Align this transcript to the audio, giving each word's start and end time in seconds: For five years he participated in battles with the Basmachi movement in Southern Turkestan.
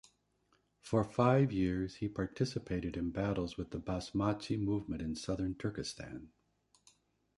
For 0.79 1.03
five 1.03 1.51
years 1.53 1.97
he 1.97 2.09
participated 2.09 2.97
in 2.97 3.11
battles 3.11 3.55
with 3.55 3.69
the 3.69 3.77
Basmachi 3.77 4.57
movement 4.59 4.99
in 4.99 5.15
Southern 5.15 5.53
Turkestan. 5.53 6.31